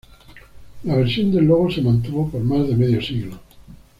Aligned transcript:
La 0.83 0.95
versión 0.95 1.31
del 1.31 1.45
logo 1.45 1.69
se 1.69 1.79
mantuvo 1.83 2.27
por 2.27 2.41
más 2.41 2.67
de 2.67 2.75
medio 2.75 2.99
siglo. 3.03 3.37